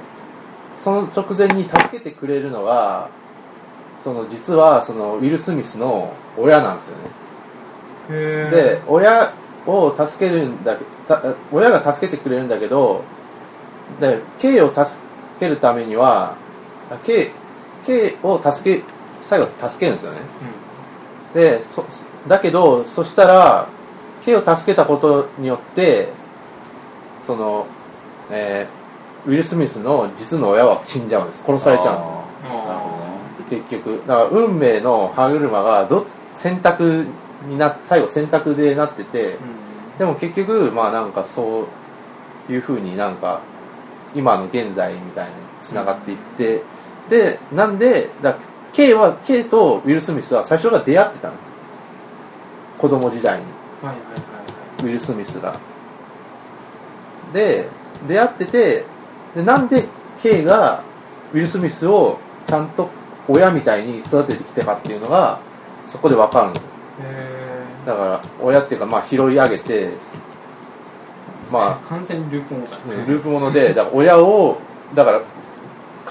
[0.80, 3.10] その直前に助けてくれるのが
[4.04, 7.04] その実はそのウィル・スミスの親なんですよね。
[8.10, 9.34] へで親
[9.68, 13.04] を助けるんだけた親が助けてくれるんだけど
[14.00, 15.04] で K を助
[15.40, 16.36] けるためには
[16.98, 17.32] K,
[17.86, 18.84] K を助け
[19.22, 20.20] 最後助けるんですよね。
[21.34, 21.86] でそ
[22.28, 23.68] だけどそしたら
[24.24, 26.10] K を助けたことによって
[27.26, 27.66] その、
[28.30, 28.82] えー
[29.26, 31.44] ウィル・スミスの実の親は死んじゃうんです。
[31.46, 32.06] 殺されちゃうんで
[33.56, 34.02] す結局。
[34.08, 37.06] だから運命の歯車がど選択
[37.48, 39.38] にな最後選択でなってて
[40.00, 41.68] でも結局まあなんかそ
[42.50, 43.42] ういうふうになんか
[44.16, 46.64] 今の現在みたいにつながっていって
[47.10, 48.38] でなんでだ
[48.74, 51.34] K は K とウィル・スミスは最初が出会ってたの。
[52.78, 53.46] 子供時代に。
[53.82, 53.96] はいはい
[54.82, 55.60] ウィル・スミスが。
[57.34, 57.68] で
[58.08, 58.86] 出会ってて
[59.36, 59.86] でなんで
[60.20, 60.84] K が
[61.34, 62.90] ウィル・スミスをちゃんと
[63.28, 65.40] 親みたいに育ててきたかっていうのが
[65.86, 66.70] そこで分かるんですよ。
[67.04, 67.42] へ
[67.86, 69.90] だから親っていうかまあ拾い上げて
[71.52, 74.58] まあ完全にループモードじゃないですかループものでだから親を
[74.94, 75.22] だから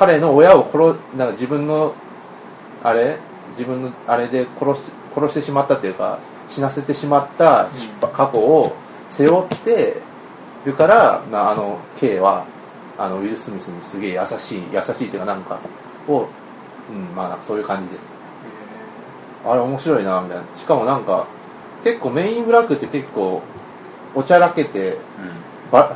[0.01, 0.79] 彼の親を殺
[1.15, 1.93] なんか自分の
[2.83, 3.19] あれ
[3.51, 8.75] 自分のあれで殺し殺してしまったっていうか死なせてしまった失敗過去を
[9.11, 9.99] 背負って
[10.65, 12.47] るから、まあ、あの K は
[12.97, 15.61] あのウィル・スミスにすげえ優しい優しいっていうかなんか
[16.09, 16.29] を、
[16.91, 18.11] うん、まあなんかそういう感じです。
[19.45, 20.45] あれ面白いなみたいな。
[20.55, 21.27] しかもなんか
[21.85, 23.43] 結構メインブラックって結構
[24.15, 24.97] おちゃらけて
[25.71, 25.95] バ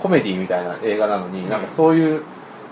[0.00, 2.22] コメディみたいな映画なのに、なんかそういう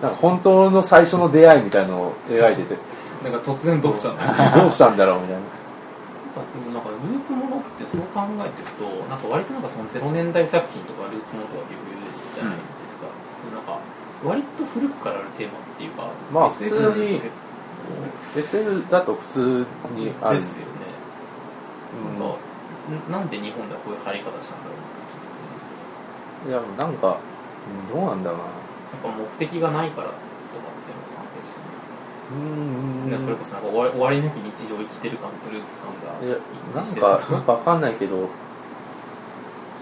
[0.02, 2.76] なんか本当の最初の出会いみたいのを描いてて。
[3.22, 5.42] なんか突然どうしたんだどうしたんだろうみたいな。
[6.72, 11.80] なんかループものってそう考えていくとなんか割となんかその0年代作品とかループものとかっていう
[12.32, 13.06] じゃないですか、
[13.52, 13.80] なんか
[14.22, 20.36] 割と古くからあるテーマっていうかまあ普通にだと SF だと普通にある。
[20.36, 20.72] ですよね、
[22.14, 22.20] うん。
[22.20, 22.38] なんか
[23.10, 27.18] んなんで日本ではこういう入り方したんだろうなちょっといやなんか
[27.90, 28.44] うんどうなんだろうな
[29.02, 31.60] ぱ目的がないからとかっていうのが関係して。
[32.32, 36.36] うんねそれこそなんか終わり終わりなき日常を生きてる感とループ感がいや
[36.70, 37.38] 一致してなんかな。
[37.38, 38.28] んかわかんないけど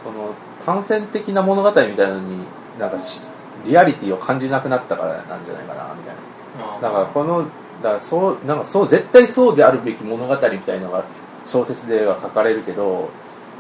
[0.03, 2.39] その単線的な物語みたいなのに
[2.79, 3.23] なんかし
[3.65, 6.81] リアリティを感じなくなったからなんじゃないかなみたいな。
[6.81, 7.43] だからこの
[7.83, 11.05] だからそうなんかそう絶対そうであるべき物語みたいのが
[11.45, 13.11] 小説では書かれるけど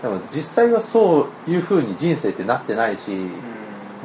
[0.02, 3.30] でも実際はそういうふうに人生ってなってないしうん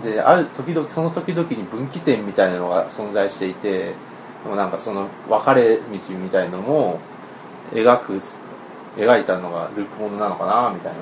[0.03, 3.93] である時々その時々に分岐点みたいなのが存在していて
[4.43, 5.83] でもなんかその分かれ道
[6.15, 6.99] みたいのも
[7.71, 8.19] 描く
[8.97, 10.99] 描いたのがループものなのかなみたいな。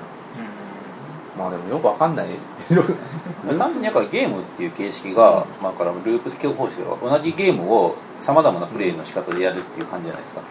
[1.38, 2.28] まあでもよくわかんない。
[3.58, 10.42] 単純にだからゲームっていう形式が、まあ、からループ的方式が同じゲームをさまざまなプレイの仕方でやるっていう感じじゃないですか、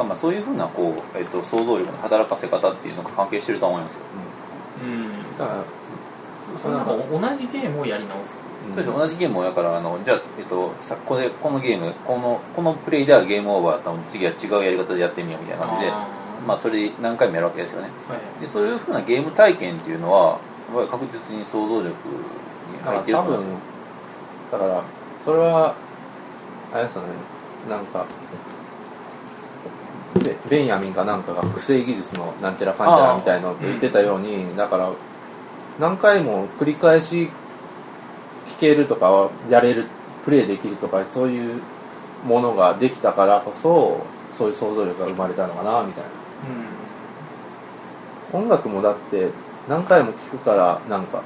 [0.00, 0.08] うん。
[0.08, 4.00] まあ、そういうふうなこう、えっと想像力の働かせ方っていうのが関係してると思いますよ、
[4.82, 5.38] うん。
[5.38, 5.58] だから
[6.42, 8.40] そそのなんか同じゲームをやり直す。
[8.68, 8.74] うん。
[8.74, 15.92] そうです同じゲームをやからあのじゃあ、えっと、さこれこのゲームこのこのプレイではゲームオーバーだったので次は違うやり方でやってみようみたいな感じで
[16.46, 17.88] まあ、それで何回もやるわけですよね。
[18.08, 18.40] はい。
[18.40, 20.40] でそういうふうなゲーム体験っていうのは
[20.74, 21.92] やっぱり確実に想像力に
[22.78, 23.52] だから入ってると多分思います。
[23.52, 23.58] よ
[24.52, 24.84] だから
[25.24, 25.74] それは
[26.74, 27.08] あれですよね。
[27.68, 28.06] なんか
[30.22, 34.90] ベベンヤミンかなんかが複製技術のなんちゃらかんちゃらみたいのって言ってたように、だから
[35.78, 37.30] 何回も繰り返し
[38.46, 39.86] 聞けるとかやれる
[40.24, 41.60] プレイできるとかそういう
[42.24, 46.10] ものができたからこそそういう想像力が生まれたのかなみたいな。
[48.32, 49.28] 音楽もだって
[49.68, 51.22] 何回も聴くからなんか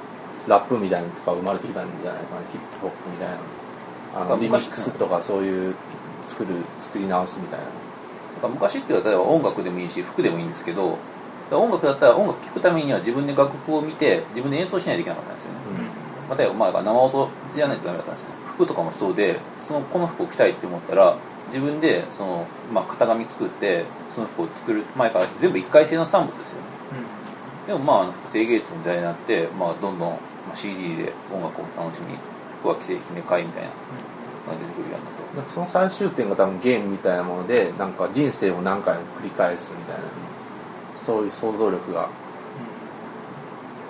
[0.48, 2.40] ラップみたいなのとか生まれてきたんじゃないかな。
[2.50, 3.38] ヒップホップみたいな
[4.22, 5.74] あのあリミックスとかそういう
[6.26, 8.48] 作る作り直すみたいな。
[8.48, 10.98] 昔って例えば音楽でもいいし服でもいいんですけど
[11.50, 15.58] 音楽だったら音楽聴くためには自分で楽譜を見て自分で演奏しないといけなかったんですよね。
[16.28, 18.34] またまあ生音じゃないとダメだったんですよね。
[18.48, 21.16] 服とかもそうでそのこの服を着たいって思ったら
[21.48, 26.76] 自分でその、まあ、型紙作ってその服を作る前から全部一回性の産物ですよね。
[27.66, 30.16] でもまあ複製芸術の時代になって、まあ、どんどん、ま
[30.52, 32.16] あ、CD で音楽を楽しみ
[32.60, 33.74] 服は既製品で買いみたいなの
[34.52, 40.02] が出てくるようになったとその最終点が多分ゲームみたいなものでなんか人生を何回も繰り返すみたいな
[40.96, 42.08] そういう想像力が。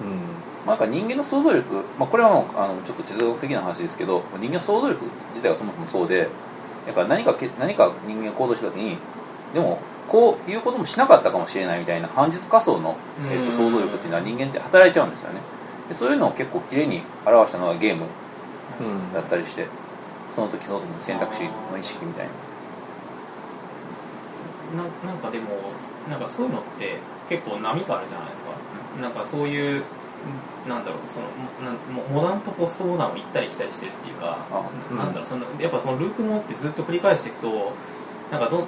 [0.01, 0.37] うん。
[0.67, 6.29] まあ、なんか人間の想像力、まあ、これはもうあのちょっと哲学的な話ですけど人間の想像力自体がそもそもそうで
[6.87, 8.99] だから何かけ何か人間が行動した時に
[9.55, 12.97] でもこういうこともしなかったかもしれないみたいな反実仮想の、
[13.31, 15.41] えっと想像力っていうのは人間って働いちゃうんですよね。
[15.89, 18.07] でそういうのを結構きれいに表したのはゲーム
[18.81, 19.13] うん。
[19.15, 19.67] だったりして
[20.35, 22.33] その時その時の選択肢の意識みたいな。
[24.83, 25.47] ななんかでも
[26.11, 28.51] なんかそういうのって結構波があるじゃないですか。
[29.01, 29.83] なんかそういう
[30.69, 31.27] なんだろうその
[32.11, 34.97] モモダンとポストモダンを行ったり来たりしてるっていうかあうん。
[34.97, 37.73] なんだろうそのやっぱそのループもってずっと繰り返していくと
[38.31, 38.67] なんかど、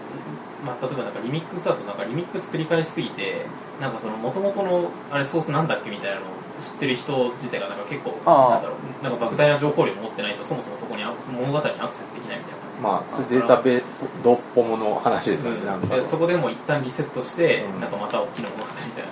[0.64, 3.46] まあ、例えばなんかリミックスだとなんかリミックス繰り返しすぎて
[3.80, 8.50] なんかその元々のあれソースなんだっけみたいなのを知ってる人自体がなんか結構ああ。
[8.54, 12.58] なんだろうなんか莫大な情報量を持ってないとそもそもそこにあその物語にアクセスできないみたいな。
[12.82, 13.82] まあそれデータベ
[14.22, 15.96] ドッポモの話ですよね、なんか。
[15.96, 17.80] でそこでもう一旦リセットして、うん。
[17.80, 19.10] なんかまた大きな物語みたいな、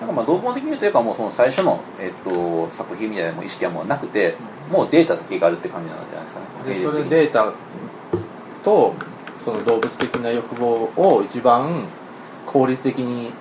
[0.00, 4.34] なんかまあ同本的に言うというかもうその最初の、えっと、作品みたいなもう意識はもうなくて
[4.70, 6.74] もうデータだけがあるって感じなんじゃないですかね。
[6.74, 7.52] でそれデータ
[8.64, 8.94] と
[9.44, 11.84] その動物的な欲望を一番
[12.46, 13.32] 効率的に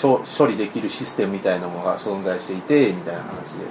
[0.00, 3.66] 処処理できるシステムみたいなものが存在していてみたいな話で。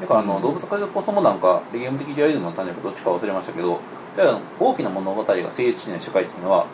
[0.00, 3.80] だからあの、うん動物化ポストモダンかゲーム的リアリズムの種かどっちか忘れましたけど
[4.58, 6.66] 大きな物語が成立しない社会っていうのは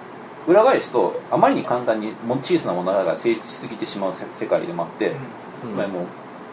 [0.47, 5.13] 裏返すとあまりに簡単にも小さな物語が成立しすぎてしまうせ世界でもあって、
[5.65, 5.71] うん。
[5.71, 6.07] つまりも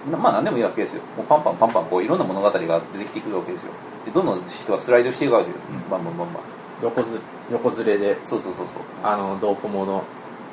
[0.08, 1.04] うなまあ何でもいいわけですよ。
[1.16, 2.52] もうパンパンパンパンこういろんな物語が
[2.92, 3.72] 出てきてくるわけですよ
[4.06, 5.90] でどんどん人はスライドしていくわけよ、うん。
[5.92, 6.44] バンバンバンバン。
[6.82, 7.20] 横ず
[7.52, 8.82] 横ずれでそうそうそうそう。
[9.04, 10.04] あのドーポモの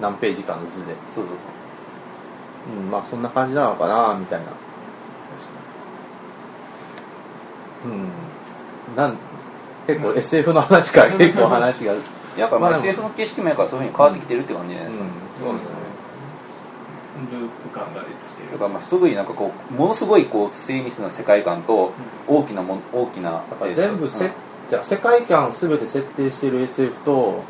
[0.01, 1.39] 何ページかの図で、そうそうう
[2.89, 4.47] ん、まあそんな感じなのかなみたいな。
[7.85, 8.97] うん。
[8.97, 9.17] なん
[9.87, 11.95] 結構 SF の話から結構話が。
[12.37, 15.07] やだからまあ SF の景色もやからそういうふうに変わってきてるって感じじゃないですか、
[15.43, 15.69] そうですね。
[17.33, 18.53] ループ感が出てきてる。
[18.53, 21.93] だからまあすごいなんかこうものすごいこう精密な世界観と
[22.29, 23.43] 大きなもん大きな
[23.73, 24.31] 全部せ、
[24.71, 27.43] じゃあ世界観全て設定してる SF と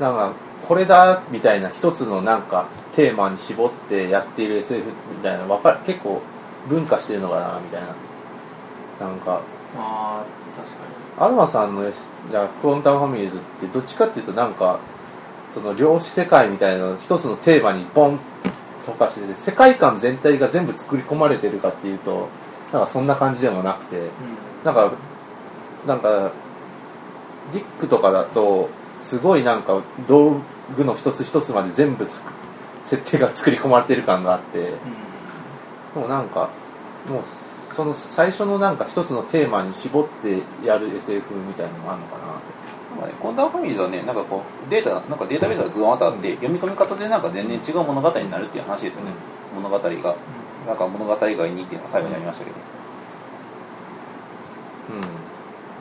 [0.00, 0.32] なんか
[0.66, 2.66] これだみたいな一つのなんか
[2.98, 6.20] テーマに絞ってやっている SF みたいなわかる結構
[6.68, 7.86] 分化してるのかなみたいな。
[8.98, 9.40] なんか
[9.76, 10.24] ああ
[10.56, 10.70] 確
[11.16, 14.80] かアドマさんの S じゃあクォンタムファミリーズってどっちかっていうとなんか
[15.54, 18.18] その量子世界みたいなの一つのテーマにボン
[18.84, 22.28] とかしてて世界観全体が全部作り込まれてるかっていうと
[22.72, 24.02] なんかそんな感じでもなくてに、
[24.64, 24.74] なん。
[24.74, 24.92] か
[25.86, 26.32] なんか
[27.52, 28.68] ディックとかだと
[29.00, 30.40] すごいなんか道
[30.76, 32.04] 具の一つ一つまで全部
[32.88, 34.58] 設定が作り込まれてる感があって
[35.94, 36.00] うん。
[36.00, 36.50] もうなんか
[37.08, 42.24] もうその最初のなんか一つのテーマに絞ってやる SF みたいなのもあるのかな。
[42.98, 49.12] まあね、コンダーファミリーズはねなんかこうデータなんかデータベースがドーンとあって読み込み方でなんか全然違う物語になるっていう話ですよね、
[49.54, 50.16] 物語が。
[50.66, 52.56] なんか物語外にっていうのが最後にありましたけど、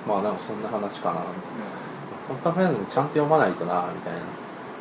[0.06, 0.14] うん。
[0.14, 1.22] まあなんかそんな話かな。
[2.28, 4.20] コンタフェンズもちゃんと読まないとなみたいな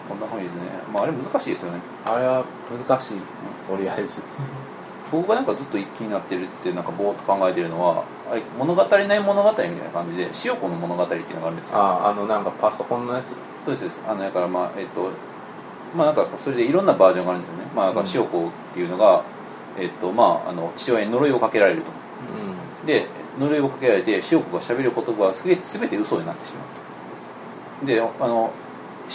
[0.08, 0.66] コンダーファミリーズね。
[0.92, 1.80] まああれ難しいですよね。
[2.04, 2.44] あれは
[2.88, 3.20] 難しい。
[3.68, 4.22] とりあえず。
[5.12, 11.78] 僕がなんかずっと気になってるってなんかぼーっと考えてるのはあれ物語ない物語みたいな感じで塩子の物語っていうのがあるんですよ。
[11.78, 13.28] あああのなんかパソコンのやつ？
[13.64, 14.00] そうですそうです。
[14.08, 15.10] あのだからまあえっと
[15.96, 17.70] まあなんかそれでいろんなバージョンがあるんですよね。
[17.74, 19.22] まあなんか塩子っていうのが、
[19.78, 21.88] えっとまああの父親に呪いをかけられると。
[22.84, 23.06] うで
[23.38, 27.86] 呪いをかけられて塩子がしゃべる言葉は全て全て嘘になってしまうと。
[27.86, 28.50] であの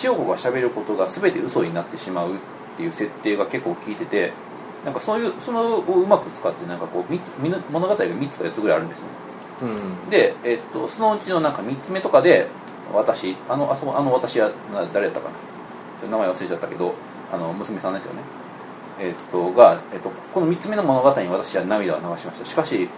[0.03, 2.37] 塩子がしゃべることが全て嘘になってしまうっ
[2.77, 4.31] ていう設定が結構効いてて
[4.85, 9.05] なんかそういうそのをうまく使ってなんかこう物語が3つか4つぐらいあるんですよ。
[9.67, 10.09] んうん。
[10.09, 12.47] で、えっと、そのうちのなんか3つ目とかで
[12.93, 15.35] 私あのあそこあの私はな誰やったかな。
[16.09, 16.95] 名前忘れちゃったけど
[17.31, 18.21] あの娘さんですよね。
[18.99, 22.45] えっとが、えっと、この3つ目の物語に私は涙を流しました。
[22.45, 22.89] しかし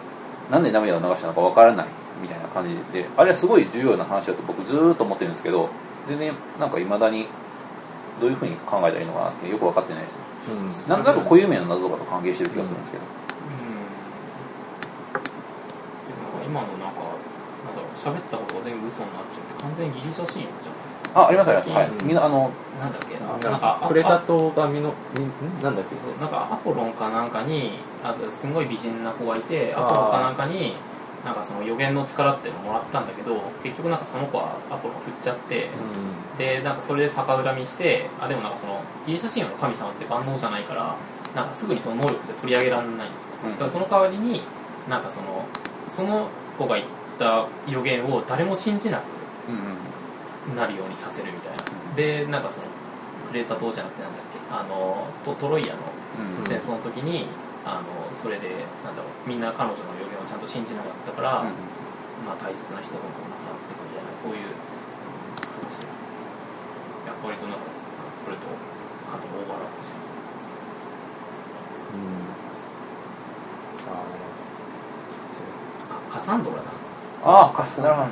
[0.50, 1.88] なんで涙を流したのかわからない
[2.22, 5.70] みたいな感じであれはすごい重要な話だと僕ずーっと思ってるんですけど
[6.08, 7.28] 全然なんかいまだに
[8.20, 10.20] どういうふうに考えたらいいのかなってよく分かってないですね。
[10.50, 10.90] うん。
[10.90, 13.10] なんとなく固有名の謎とかと関係してる気がするんですけど、うん。
[16.44, 17.02] でも今のなんか
[17.66, 21.22] なんだろう喋ったことが全部嘘になっちゃって完全にギリシャシーンじゃないですか。
[21.22, 21.70] あありますあります。
[21.70, 21.88] はい。
[21.88, 23.16] 最近みんなあのなんだっけ？
[23.16, 25.32] あななんかあクレタあ島がみのみん
[25.64, 25.96] なんだっけ？
[25.96, 30.76] そうなんかアポロンかなんかにあすごい美人な子がいてアポロンかなんかに
[31.24, 35.70] なんかその予言の力っていうのをもらったんだけど結局なんかその子はアポロン振っちゃって、
[36.38, 40.98] でなんかそれで逆恨みしてあでもなんかそのギリシャ神話の神様って万能じゃないから
[41.36, 43.08] なんかすぐにその能力で取り上げられない。
[43.46, 43.52] うん。
[43.52, 44.42] だからその代わりに
[44.90, 45.46] なんかその
[45.90, 49.02] その子が言った予言を誰も信じな
[49.48, 50.54] うんうん。
[50.54, 51.64] くなるようにさせるみたいな。
[51.96, 52.68] でなんかその
[53.30, 55.80] クレータ島じゃなくてなんだっけあのトトロイアの
[56.38, 56.46] うん。
[56.46, 57.26] 戦争の時に、
[57.66, 61.56] あのそれでなんだろうみんな彼女の予言をちゃんと信じなかったから、うん
[62.28, 64.52] まあ、大切な人が亡くなってくるみたいなそういう
[65.64, 65.88] 話い
[67.08, 67.80] や割となんかさ
[68.14, 68.48] それと
[69.08, 69.98] かなりオーバーラップして。
[71.94, 72.34] うん。
[73.88, 73.96] あ
[75.90, 76.64] あカサンドラだ。
[77.24, 78.08] ああカスなるほど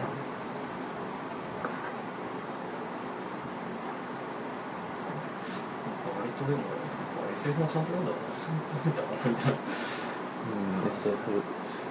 [6.22, 6.81] 割とでも
[7.34, 8.18] SF もちゃんと読んだか
[9.26, 10.92] らみたいなうん。
[10.98, 11.16] SF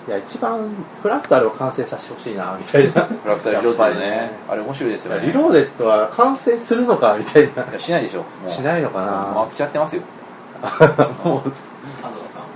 [0.09, 0.69] いや一番
[1.03, 4.31] フラクタルを完成させてほしいなみたいなフラクタルリロードでね。
[4.49, 5.27] あれ面白いですよね。
[5.27, 7.65] リローデッドは完成するのかみたいな。
[7.69, 9.15] いやしないでしょしないのかもうな
[9.45, 10.03] 飽きちゃってますよ。
[11.23, 11.53] もう
[12.03, 12.43] あずさん。
[12.43, 12.51] うん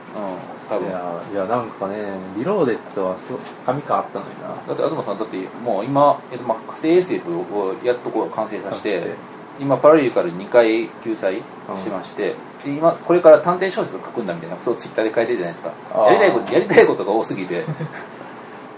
[0.69, 0.89] 多分。
[0.89, 1.97] いやいやなんかね
[2.37, 3.35] リローデッドはす
[3.67, 4.49] 神感あったのにな。
[4.49, 9.15] だって東さんだってもう今、えっとまあ、火星 SF をやっとこう完成させて
[9.61, 11.43] 今パラレルから2回救済
[11.77, 12.35] しまして、
[12.65, 15.73] で今これから探偵小説を書くんだみたいなことをツイッターで書いてるじゃないですか。
[16.07, 17.55] やりたいことやりたいことが多すぎて。
[17.55, 17.59] い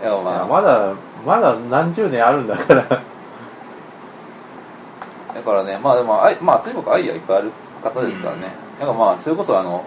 [0.04, 0.46] やまあ。
[0.46, 0.92] まだ
[1.24, 2.82] まだ何十年あるんだから。
[2.82, 3.02] だ
[5.42, 7.52] からねまあでもあいまあとにかくアイデアいっぱいある
[7.82, 8.42] 方ですからね、
[8.80, 9.84] だからまあそれこそあの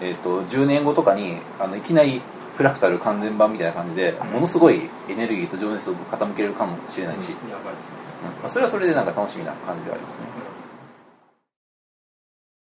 [0.00, 2.22] えっ、と10年後とかにあのいきなり
[2.56, 7.96] フラクタル完全版みたいな感じで、ものすごいエネルギーと情熱を傾けれるかもしれないし、やばいっすね。
[8.34, 8.40] うん。
[8.40, 10.24] まあ、それはそれでなんか楽しみな感じではありますね。
[10.54, 10.59] うん